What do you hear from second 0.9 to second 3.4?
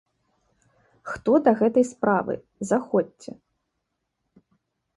Хто да гэтай справы, заходзьце!